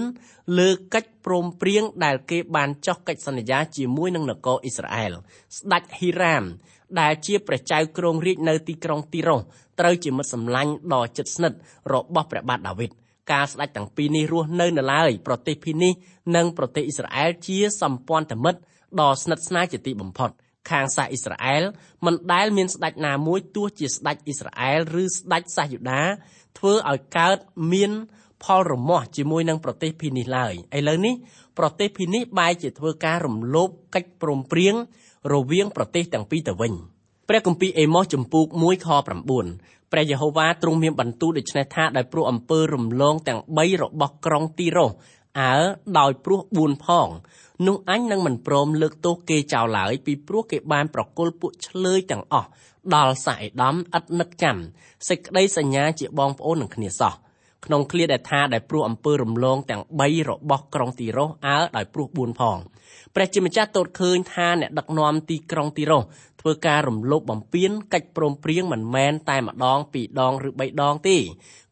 [0.59, 5.13] លើកិច្ចព្រមព្រៀងដែលគេបានចុះកិច្ចសន្យាជាមួយនឹងនគរអ៊ីស្រាអែល
[5.57, 6.43] ស្ដេចហ៊ីរ៉ាម
[6.99, 9.41] ដែលជាព្រះចៅគ្រងរាជនៅទីក្រុងទីរ៉ូស
[9.79, 11.57] ត្រូវជាមិត្តសម្លាញ់ដ៏ជិតស្និទ្ធ
[11.93, 12.91] របស់ព្រះបាទដាវីត
[13.31, 15.93] ការស្ដេចទាំងពីរនេះរស់នៅនៅឡើយប្រទេសភីនេះ
[16.35, 18.59] និងប្រទេសអ៊ីស្រាអែលជាសម្ព័ន្ធមិត្ត
[19.01, 20.31] ដ៏ស្និទ្ធស្នាលជាទីបំផុត
[20.69, 21.63] ខាងសាសអ៊ីស្រាអែល
[22.05, 26.03] មិនដែលមានស្ដេចណាមួយទោះជាស្ដេចអ៊ីស្រាអែលឬស្ដេចសាសយូដា
[26.57, 27.37] ធ្វើឲ្យកើត
[27.73, 27.91] មាន
[28.43, 31.13] ផលរមាស់ជាមួយនឹងប្រទេសភីនេះឡើយឥឡូវនេះ
[31.57, 34.75] ប្រទេសភីនេះបែរជាធ្វើការរំលោភកិច្ចព្រមព្រៀង
[35.33, 36.73] រវាងប្រទេសទាំងពីរទៅវិញ
[37.29, 38.89] ព្រះគម្ពីរអេម៉ូសចំពូក1ខ
[39.43, 44.91] 9 ព្រះយេហូវ៉ាទ្រង់មានបន្ទូលដូច្នេះថាដោយព្រោះអំពើរំលងទាំង3របស់ក្រុងទីរ៉ូស
[45.39, 45.55] អើ
[45.99, 47.07] ដោយព្រោះ4ផង
[47.67, 52.49] នោះអញនឹងមិនព្រមលើកទោសគេចោលឡើយពីព្រោះគេបានប្រគល់ពួកឆ្លើយទាំងអស់
[52.95, 54.57] ដល់សាអេដំឥតនឹកចាំ
[55.09, 57.13] សេចក្តីសញ្ញាជាបងប្អូននឹងគ្នាសោះ
[57.65, 62.57] ក្នុងឃ្លាដែលថាដែលព្រោះអំពើរំលងទាំង3របស់ក្រុងទីរ៉ូសអើដោយព្រោះ4ផង
[63.15, 66.03] ព្រះជាម្ចាស់ទតឃើញថាអ្នកដឹកនាំទីក្រុងទីរ៉ូស
[66.41, 71.17] ធ្វើការរំលោភបំពានកិច្ចព្រមព្រៀងមិនមែនតែម្ដងពីរដងឬបីដងទេ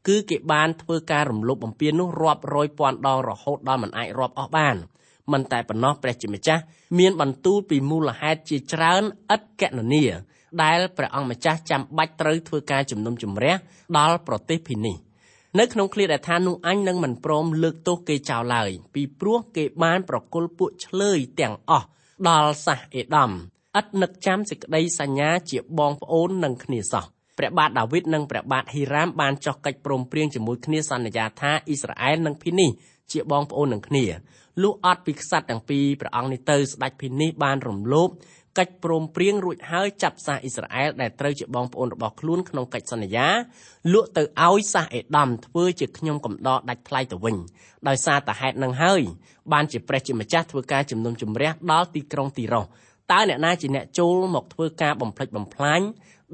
[0.07, 4.75] គឺគេបានធ្វើការរំលោភបំពាននោះរាប់រយពាន់ដងរហូតដល់មិនអាចរាប់អស់បាន
[5.33, 6.61] មិនតែប៉ុណ្ណោះព្រះជាម្ចាស់
[6.99, 9.03] មានបន្ទូលពីមូលហេតុជាច្រើន
[9.35, 10.05] ឥតកណនា
[10.63, 13.55] ដែលព្រះអង្គម្ចាស់ចាំបាច់ត្រូវធ្វើការជំនុំជម្រះ
[13.97, 14.97] ដល់ប្រទេសភីនេះ
[15.59, 21.87] នៅក្នុងឃ្លាដែលថានោះអញនឹងមិនព្រមលើកទោសគេចោលឡើយពីព្រោះគេបានប្រគល់ពួកឆ្លើយទាំងអស់
[22.29, 23.31] ដល់សាសអេដំ
[23.79, 27.05] ឥតនឹកចាំសេចក្តីសញ្ញាជាបងប្អូននឹងគ្នាសោះ
[27.37, 32.69] ព្រះបាទដាវីតនិងព្រះបាទហ៊ីរ៉ាមបានចុះកិច្ចព្រមព្រៀងជាមួយគ្នាសន្យាថាអ៊ីស្រាអែលនិងភីនេះ
[33.11, 34.05] ជាបងប្អូននឹងគ្នា
[34.61, 38.09] លុះអត់ពីខ្សត្រទាំងពីរព្រះអង្គនេះទៅស្ដេចភីនេះបានរំលោភ
[38.59, 43.27] កិច្ចព្រមព្រៀងរួចហើយចាប់សាសអ៊ីស្រាអែលដែលត្រូវជាបងប្អូនរបស់ខ្លួនក្នុងកិច្ចសន្យា
[43.93, 47.35] លក់ទៅឲ្យសាសអេដំធ្វើជាខ្ញុំកំដរដាច់ថ្លៃទៅវិញ
[47.87, 49.01] ដោយសារតែហេតុនឹងហើយ
[49.53, 52.65] បានជាព្រះជាម្ចាស់ធ្វើការជំនុំជម្រះដល់ទីក្រុងទីរ៉ូស
[53.11, 55.81] តើអ្នកណាជាអ្នកចូលមកធ្វើការបំផ្លិចបំផ្លាញ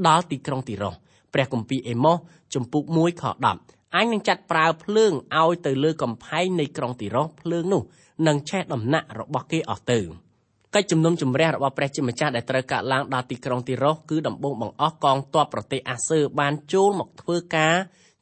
[0.08, 0.96] ដល់ទីក្រុងទីរ៉ូស
[1.34, 2.18] ព្រះគម្ពីរអេម៉ូស
[2.54, 3.24] ជំពូក1ខ
[3.60, 7.82] 10អញនឹងចាត់ប្រើភ្លើងឲ្យទៅលើកំផែងនៃក្រុងទីរ៉ូសភ្លើងនោះ
[8.28, 10.00] នឹងឆេះដំណាក់របស់គេអស់ទៅ
[10.78, 17.76] កិច្ចជំនុំជម្រះរបស់ព្រះជាម្ចាស់ដែលត្រូវកាត់ឡើងដល់ទីក្រុងទីរ៉ូសគឺដំបូងបង្អស់កងទ័ពប្រទេសអាសឺបានចូលមកធ្វើការ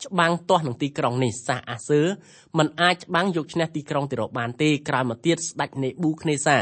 [0.05, 2.01] ច្បាំងទាស់នឹងទីក្រុងនេះសាសអាសឺ
[2.57, 6.57] មិនអាចច្បាំងយកឈ្នះទីក្រុងទីរ៉ូបានទេក្រោយមកទៀតស្ដេចនេប៊ូខនេសា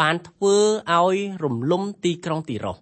[0.00, 0.56] បានធ្វើ
[0.92, 2.78] ឲ្យរំលំទីក្រុងទីរ៉ូស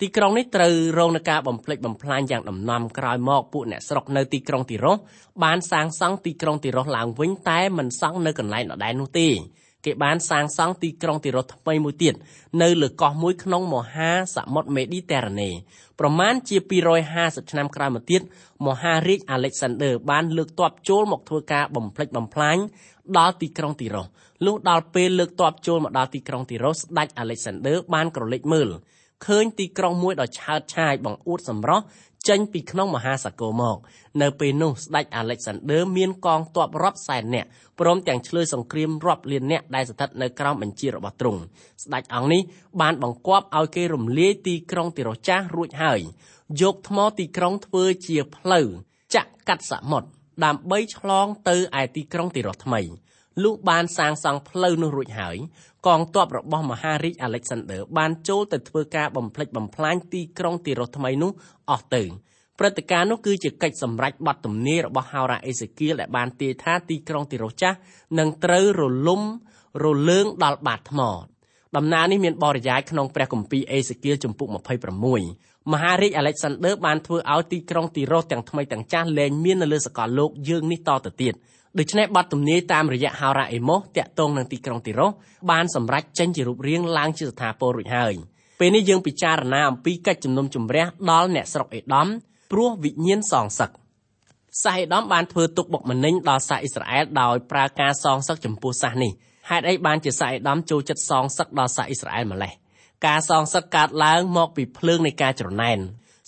[0.00, 4.96] ទីក្រុងនេះត្រូវរងនឹងការបំផ្លិចបំផ្លាញយ៉ាងដំណំក្រោយមកពួកអ្នកស្រុកនៅទីក្រុងទីរ៉ូស
[5.44, 9.28] បានសាងសង់ទីក្រុងទីរ៉ូសឡើងវិញតែមិនសង់នៅកន្លែងដដែលនោះទេ
[9.84, 12.14] គេបានសាងសង់ទីក្រុងទីរ៉ូសថ្មីមួយទៀត
[12.62, 15.50] នៅលើកោះមួយក្នុងមហាសមុទ្រមេឌីទែរ៉ាណេ
[16.00, 16.56] ប្រមាណជា
[17.04, 18.20] 250ឆ្នាំក្រោយមកទៀត
[18.66, 22.56] មហារាជអាឡិចសាន់ដឺបានលើកទ័ពចូលមកធ្វើការបំផ្លិចបំផ្លាញ
[23.18, 24.06] ដល់ទីក្រុងទីរ៉ូស
[24.46, 28.68] លុះដល់ពេលលើកទ័ពចូលមកដល់ទីក្រុងទីរ៉ូសស្ដេចអាឡិចសាន់ដឺបានក្រឡេកមើល
[29.26, 31.84] ឃើញទីក្រុងមួយដ៏ឆើតឆាយបង្អួតសម្រស់
[32.28, 33.76] ចេញពីក្នុងមហាសកលមក
[34.22, 37.48] នៅពេលនោះស្ដេចអាឡិចសាន់ដឺមានកងទ័ពរាប់សែននាក់
[37.80, 41.40] ព្រមទាំងឆ្លើយសង្គ្រាមរាប់លាននាក់ដែលស្ថិតនៅក្រោមបញ្ជារបស់ទ្រង់
[41.84, 42.42] ស្ដេចអង្គនេះ
[42.80, 46.00] បានបង្គាប់ឲ្យគេរំលាយទីក្រុងទីរ៉ូចាស់រួចហើយ
[46.62, 48.66] យកថ្មទីក្រុងធ្វើជាផ្លូវ
[49.14, 50.08] ចាក់កាត់សមុទ្រ
[50.44, 52.80] ដើម្បីឆ្លងទៅឯទីក្រុងទីរ៉ូថ្មី
[53.42, 55.36] លុះបានសាងសង់ផ្លូវនោះរួចហើយ
[55.86, 61.30] កងទ័ពរបស់មហារាជអាឡិចសាន់ដឺបានចូលទៅធ្វើការបំផ្លិចបំផ្លាញទីក្រុងទីរ៉ូថ្មីនោះ
[61.70, 62.02] អស់ទៅ
[62.58, 67.76] ព្រឹត្តិការណ៍នោះគឺជាកិច្ចសម្រេចបទទំនាយរបស់ហោរ៉ាអេសេគៀលដែលបានទាយថាទីក្រុងទីរ៉ូចាស់
[68.18, 69.22] នឹងត្រូវរលំ
[69.84, 71.00] រលើងដល់បាតថ្ម
[71.76, 74.48] ដំណើរនេះមានបរិយាយក្នុងព្រះគម្ពីរអេសេគៀលចំពុក
[75.08, 81.34] 26មហារាជអាឡិចសាន់ដឺបានធ្វើឲ្យទីក្រុងទីរ៉ូទាំងថ្មីទាំងចាស់លែងមាននៅលើសកលលោកយើងនេះតទៅទៀត
[81.78, 85.12] ដូច្នេះបទទំនាយតាមរយៈហោរ៉ាអេម៉ូសតាក់ទងនឹងទីក្រុងទីរ៉ូស
[85.50, 88.14] បានសម្រេចចេញជារូបរាងឡើងជាស្ថាពររួចហើយ
[88.60, 92.06] ពេលនេះយើងពិចារណាអំពីកិច្ចជំនុំជម្រះដល់អ្នកស្រុកអេដំ
[92.50, 93.70] ព្រោះវិញ្ញាណសងសឹក
[94.64, 99.12] សាសអេដំបានធ្វើទុកបុកម្នេញដល់សាសអ៊ីស្រាអែលដោយប្រើការសងសឹកចំពោះសាសនេះ
[99.50, 102.52] ហេតុអីបានជាសាសអេដំចូលចិត្តសងសឹកដល់សាសអ៊ីស្រាអែលម្លេះ
[103.06, 105.78] ការសងសឹកកើតឡើងមកពីភ្លើងនៃការច្រណែន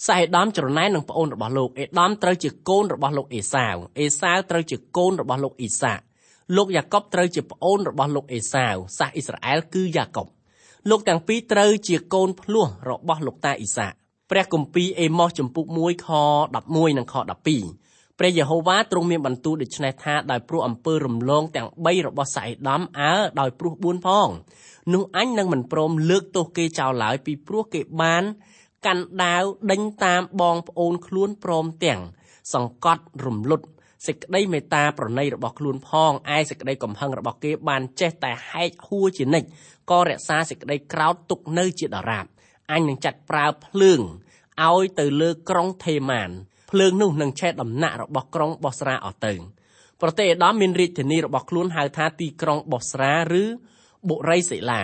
[0.07, 5.92] សាសអេដំច្រណែននឹងប្អូនរបស់លោកអេដំត្រូវជាកូនរបស់លោកអេសាវអេសាវត្រូវជាកូនរបស់លោកអ៊ីសា
[6.57, 10.26] លោកយ៉ាកុបត្រូវជាប្អូនរបស់លោកអេសាវសាសអ៊ីស្រាអែលគឺយ៉ាកុប
[10.90, 13.87] លោកទាំងពីរត្រូវជាកូនភ្លោះរបស់លោកតាអ៊ីសា
[14.30, 16.09] ព្រះគម្ពីរអេម៉ូសចំពុក1ខ
[16.52, 24.28] 11និងខ12ព្រះយេហូវ៉ាទ្រង់មានបន្ទូលដូច្នេះថាដោយព្រោះអំពើរំលងទាំង3របស់សាអេដំអើដោយព្រោះ4ផង
[24.92, 28.24] នោះអញនឹងមិនព្រមលើកទោសគេចោលឡើយពីព្រោះគេបាន
[28.86, 32.00] កាន់ដាវដេញតាមបងប្អូនខ្លួនព្រមទាំង
[32.54, 33.66] សង្កត់រំលត់
[34.06, 39.48] សេចក្តីមេត្តាប្រណីរបស់ខ្លួនផងឯសេចក្តីកំហឹងរបស់គេបានចេះតែហែកហួរជានិច្ច
[39.90, 42.26] ក៏រក្សាសេចក្តីក្រោតទុកនៅជាដរាប
[42.72, 44.00] អញនឹងចាត់ប្រើភ្លើង
[44.66, 46.30] ឲ្យទៅលើក្រុងថេម៉ាន
[46.70, 49.34] ភ្លើងនោះនឹងឆេះដំណាក់របស់ក្រុងបោះស្រាអស់ទៅ
[50.00, 53.44] ប្រទេសអេដាមមានរាជធានីរបស់ខ្លួនហៅថាទីក្រុងបោះស្រាឬ
[54.08, 54.82] បុរីសិលា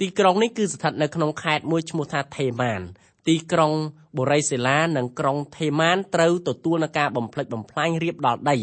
[0.00, 2.82] ទីក្រុងនេះគឺស្ថិតនៅក្នុងខេត្តមួយឈ្មោះថាថេម៉ាន
[3.28, 3.72] ទីក្រុង
[4.16, 8.56] បូរីសេឡានិងក្រុងថេម៉ានត្រូវទទួលនឹងការបំផ្លិចបំផ្លាញរៀបដល់ដី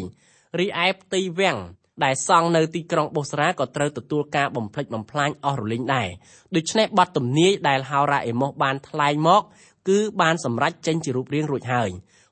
[0.60, 1.58] រីឯផ្ទៃវាំង
[2.04, 6.10] ដែលសង់នៅទីក្រុងបូស្រាក៏ត្រូវទទួលការបំផ្លិចបំផ្លាញអស់រលីងដែរ
[6.56, 9.42] ដូច្នេះប័ណ្ណទំនាយដែលហោរ៉ាអេម៉ូសបានថ្លែងមក
[9.90, 11.90] គឺបានសម្រេចចេញជារូបរាងរួចហើយ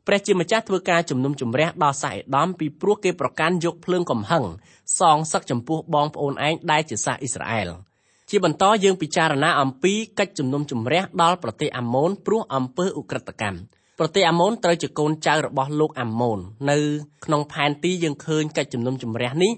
[0.08, 4.44] ព្រះជាម្ចាស់ធ្វើការជំនុំជម្រះដល់សាសអេដំពីព្រោះគេប្រកាន់យកភ្លើងកំហឹង
[5.00, 7.70] សងសឹកចំពោះបងប្អូនឯងដែលជាសាសអ៊ីស្រាអែល
[8.32, 13.60] ជាបន្តយើងពិចារណាអំពីកិច្ចជំនុំជម្រះដល់ប្រទេសអាម៉ូនព្រោះអំពើឧក្រិដ្ឋកម្ម
[14.00, 16.40] ប្រទេសអាម៉ូនត្រូវជាកូនចៅរបស់លោកអាម៉ូន
[16.72, 16.78] នៅ
[17.26, 19.52] ក្នុងផែនទីយើងឃើញកិច្ចជំនុំជម្រះនេះ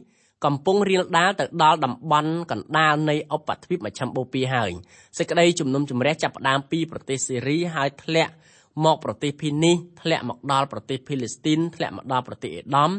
[0.45, 4.71] កំពុងរៀលដាលទៅដល់តំបន់កណ្ដាលនៃឧបទ្វីបមជ្ឈិមបូព៌ាហើយ
[5.17, 8.33] សេចក្តីជំនុំជម្រះចាប់ផ្ដើមពីប្រទេសសេរីហើយធ្លាក់
[8.85, 12.91] មកប្រទេសភីនីសធ្លាក់មកដល់ប្រទេសភីលីស្ទីនធ្លាក់មកដល់ប្រទេសអេដាម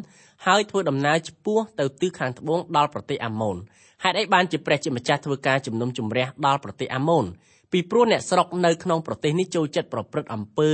[0.47, 3.57] ហើយធ្វើដំណើរឆ្ពោះទៅទិសខាងត្បូងដល់ប្រទេសអាម៉ូន
[4.05, 7.25] ហេតុអីបានជាព្រះជាម្ចាស់ធ្វើការជំនុំជម្រះដល់ប្រទេសអាម៉ូន
[7.73, 10.71] ពីព្រោះអ្នកស្រុកនៅក្នុងប្រទេសនេះចូលចិត្តប្រព្រឹត្តអំពើ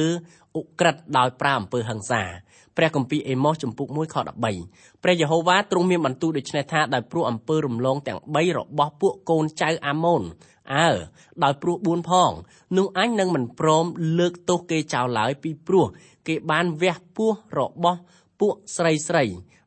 [0.58, 2.22] ឧក្រិដ្ឋដោយប្រើអំពើហិង្សា
[2.76, 4.16] ព្រះគម្ពីរអេម៉ូសចំពុក1ខ
[4.58, 10.22] 13ព្រះយេហូវ៉ាទ្រង់មានបន្ទូលដូច្នេះថាដោយព្រោះអំពើរំលងទាំង3របស់ពួកកូនចៅអាម៉ូន
[10.74, 10.88] អើ
[11.44, 12.30] ដោយព្រោះ4ផង
[12.76, 13.84] នោះអញនឹងមិនព្រម
[14.18, 15.86] លើកទោសគេចោលឡើយពីព្រោះ
[16.28, 17.98] គេបានវះពោះរបស់
[18.40, 19.24] ពួកស្រីស្រី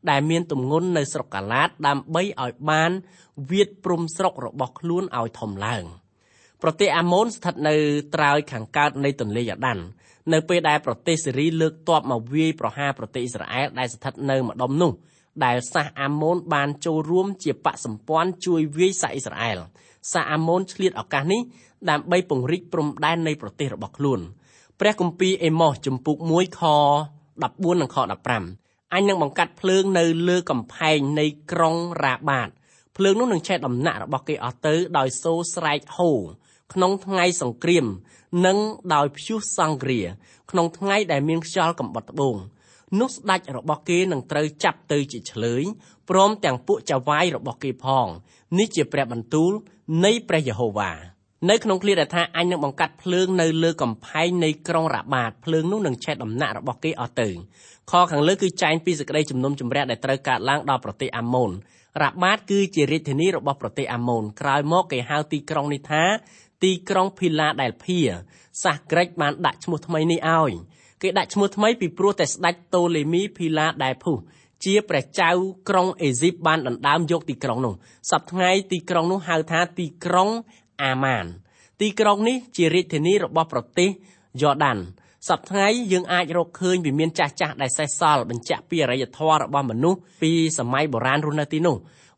[0.09, 2.91] ដែលមានទម្ងន់នៅស្រុកកាឡាតដើម្បីឲ្យបាន
[3.51, 5.83] វាតព្រំស្រុករបស់ខ្លួនឲ្យធំឡើង
[6.61, 7.75] ប្រទេសអាម៉ូនស្ថិតនៅ
[8.15, 9.79] ត្រើយខាងកើតនៃទន្លេយ៉ាដាន
[10.33, 14.91] នៅពេលដែលប្រទេសសេរីលើកទ័ពមកវាយប្រហារប្រទេសអ៊ីស្រាអែលដែលស្ថិតនៅម្ដុំនោះ
[15.45, 19.57] ដែលសាសអាម៉ូនបានចូលរួមជាបកសម្ព័ន្ធជួយវាយសាសអ៊ីស្រាអែល
[20.13, 21.41] សាសអាម៉ូនឆ្លៀតឱកាសនេះ
[21.89, 24.19] ដើម្បីពង្រីកព្រំដែននៃប្រទេសរបស់ខ្លួន
[24.79, 26.61] ព្រះគម្ពីរអេម៉ូសជំពូក1ខ
[27.21, 28.60] 14និងខ15
[28.93, 32.49] អញនឹងបង្កាត់ភ្លើងនៅលើកំផែងនៃក្រុងរ៉ាបាត
[32.97, 36.19] ភ្លើងនោះនឹងឆេះដំណាក់របស់គេអស់ទៅដោយសូរស្រែកហូរ
[36.73, 37.85] ក្នុងថ្ងៃសង្គ្រាម
[38.45, 38.57] និង
[38.93, 40.01] ដោយព្យុះសង្គ្រា
[40.51, 42.35] ក្នុងថ្ងៃដែលមានខ្យល់កំបុតត្បូង
[42.99, 45.63] នោះស្ដេចរបស់គេនឹងត្រូវចាប់ទៅជាឆ្លើយ
[46.09, 48.07] ព្រមទាំងពួកចៅហ្វាយរបស់គេផង
[48.57, 49.51] នេះជាព្រះបន្ទូល
[50.05, 51.10] នៃព្រះយេហូវ៉ា
[51.49, 57.29] នៅក្នុងឃ្លាដែលថាអញនឹងបង្កាត់ភ្លើងនៅលើកំផែងនៃក្រុងរ៉ាបាតភ្លើងនោះនឹងឆេះដំណាក់របស់គេអស់ទៅ
[57.91, 61.51] ខខាងលើគឺចែងពីសេចក្តីជំនុំជម្រះដែលត្រូវកើតឡើងដល់ប្រទេសអាម៉ូន
[62.03, 66.03] រ៉ាបាតគឺជារាជធានីរបស់ប្រទេសអាម៉ូនក្រោយមកគេហៅទីក្រុងនេះថា
[66.63, 67.99] ទីក្រុងភីឡាដែលភៀ
[68.63, 70.53] សាសក្រិចបានដាក់ឈ្មោះថ្មីនេះឲ្យ
[71.01, 74.17] គេដាក់ឈ្មោះថ្មីពីព្រោះតែស្ដេចតូលេមីភីឡាដែលភុស
[74.65, 75.29] ជាព្រះចៅ
[75.69, 77.73] ក្រុងអេស៊ីបបានដណ្ដើមយកទីក្រុងនោះ
[78.11, 80.29] សប្តាហ៍ថ្ងៃទីក្រុងនោះហៅថាទីក្រុង
[80.83, 81.25] អាម៉ាន
[81.81, 83.89] ទីក្រុងនេះជារាជធានីរបស់ប្រទេស
[84.41, 84.77] យ៉ូដាន
[85.29, 91.75] សប្តាហ៍ថ្ងៃយើងអាចរកឃើញពីមានចាស់ចាស់ដែលសេះសល់បញ្ជាក់ពីអរិយធម៌របស់មនុស្សពីសម័យបុរាណរស់នៅទីនោះ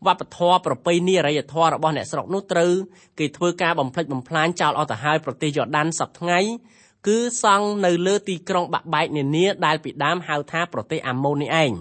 [0.07, 2.71] វប្បធម៌ប្រពៃណីអរិយធម៌របស់អ្នកស្រុកនោះត្រូវ
[3.19, 6.39] គេធ្វើការបំផ្លិចបំផ្លាញចោលអស់ទៅហើយប្រទេសយ៉ូដានសប្តាហ៍ថ្ងៃ
[7.07, 11.71] គឺសង់នៅលើទីក្រុងបាក់បែកនានាដែលពីដើមហៅថាប្រទេសអាម៉ូននេះឯង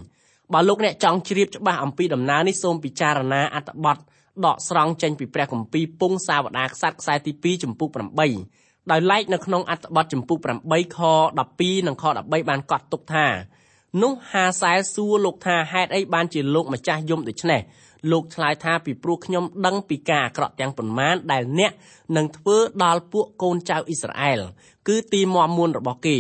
[0.53, 3.99] បើលោកអ្នកចង់ជ្រាបច្បាស់អំពីដំណើរនេះសូមពិចារណាអត្ថបទ
[4.47, 7.89] ដកស្រង់ចេញពីព្រះគម្ពីរពងសាវតាខ្សត្រខ្សែទី2ចំពុក
[8.39, 10.99] 8ដោយឡែកនៅក្នុងអត្ថបទចម្ពោះ8ខ
[11.39, 13.27] 12និងខ13បានកត់ទុកថា
[14.03, 17.61] នោះហាសែលសួរលោកថាហេតុអីបានជាលោកម្ចាស់យំដូច្នេះ
[18.11, 21.73] លោកឆ្លើយថាពីព្រោះខ្ញុំដឹងពីការអាក្រក់ទាំងប៉ុន្មានដែលអ្នក
[22.17, 24.41] នឹងធ្វើដល់ពួកកូនចៅអ៊ីស្រាអែល
[24.89, 26.19] គឺទីមមមួនរបស់គេ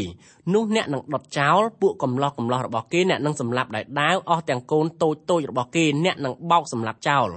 [0.54, 7.28] នោះអ្នកនឹងដុតចោលពួកកំឡោះកំឡោះរបស់គេអ្នកនឹងសម្លាប់ដោយដាវអស់ទាំងកូនតូចតូចរបស់គេអ្នកនឹងបោកសម្លាប់ចោល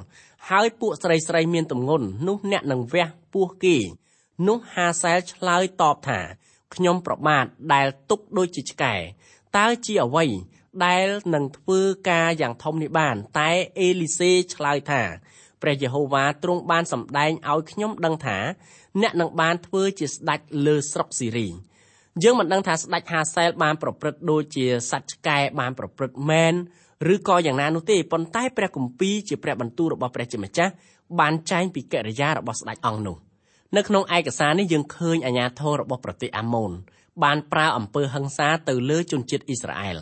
[0.50, 3.78] ហើយពួកស្រីស្រីមានទម្ងន់នោះអ្នកនឹងវះពោះគេ
[4.48, 6.20] នោះហាសែលឆ្លើយតបថា
[6.76, 8.96] ខ្ញុំប្រមាថដែលទុកដូចជាឆ្កែ
[9.58, 10.26] តើជាអ្វី
[10.86, 11.80] ដែលនឹងធ្វើ
[12.10, 15.04] ការយ៉ាងធំនេះបាន តែអេលីសេឆ្លើយថា
[15.62, 18.38] ព្រះយេហូវ៉ាទ្រង់បានសម្ដែងឲ្យខ្ញុំដឹងថា
[19.02, 21.48] អ្នកនឹងបានធ្វើជាស្ដេចលើស្រុកស៊ីរី
[22.24, 26.54] យើងមិនដឹងថាស្ដេចហាសែលបានប្រព្រឹត្តដូចជាសត្វឆ្កែបានប្រព្រឹត្តមែន
[27.14, 30.74] ឬក៏យ៉ាងណានោះទេប៉ុន្តែព្រះគម្ពីរជាព្រះបន្ទូលរបស់ព្រះជាម្ចាស់
[31.20, 33.18] បានចែងពីកិរិយារបស់ស្ដេចអង្គនោះ
[33.76, 36.72] នៅក្នុងឯកសារនេះយើងឃើញអាញាធររបស់ប្រទេសអាម៉ូន
[37.24, 39.98] បានប្រើអំពើហិង្សាទៅលើជនជាតិអ៊ីស្រាអែល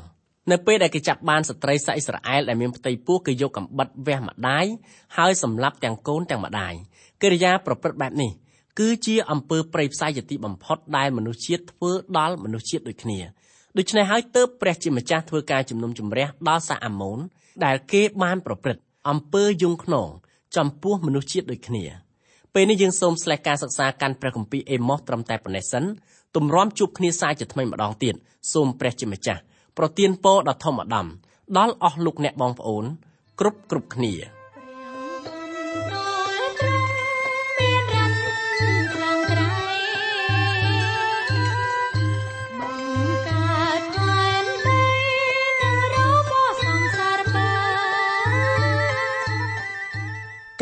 [0.52, 4.66] នៅពេលដែលគេចាប់បានស្ត្រីសាអ៊ីស្រាអែលដែលមានផ្ទៃពោះគេយកកំបិតវះម្ដាយ
[5.18, 6.74] ហើយសម្លាប់ទាំងកូនទាំងម្ដាយ
[7.22, 8.32] កិរិយាប្រព្រឹត្តបែបនេះ
[8.80, 13.20] គឺជាអំពើប្រៃផ្សាយជាទីបំផុតដែលមនុស្សជាតិធ្វើដល់មនុស្សជាតិដូចគ្នា
[13.78, 17.20] ដូច្នេះហើយទើបព្រះជាម្ចាស់ធ្វើការជំនុំជម្រះដល់សាអាម៉ូន
[17.66, 20.08] ដែលគេបានប្រព្រឹត្តអំពើយងខ្នង
[20.58, 21.84] ចំពោះមនុស្សជាតិដូចគ្នា
[22.54, 25.84] ពេលនេះយើងសូមស្លេះការសិក្សាកាន់ព្រះគម្ពីរអេម៉ូសត្រឹមតែប៉ុណ្ណេះសិន
[26.36, 28.16] ទម្រាំជួបគ្នាសាជាថ្មីម្ដងទៀត
[28.54, 29.42] សូមព្រះជាម្ចាស់
[29.78, 31.08] ប្រទានពរដ៏ធំអដំ
[31.58, 32.86] ដល់អស់លោកអ្នកបងប្អូន
[33.40, 34.14] គ្រប់គ្រប់គ្នា